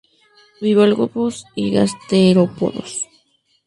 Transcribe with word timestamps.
Bivalvos 0.61 1.45
y 1.53 1.69
gasterópodos. 1.71 3.07